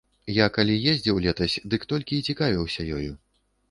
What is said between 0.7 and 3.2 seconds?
з'ездзіў летась, дык толькі і цікавіўся ёю.